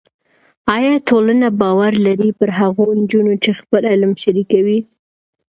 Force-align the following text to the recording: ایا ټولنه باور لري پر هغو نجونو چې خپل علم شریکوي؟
ایا 0.75 0.93
ټولنه 1.09 1.47
باور 1.61 1.93
لري 2.05 2.29
پر 2.39 2.49
هغو 2.59 2.85
نجونو 3.01 3.33
چې 3.43 3.51
خپل 3.59 3.81
علم 3.91 4.11
شریکوي؟ 4.23 4.79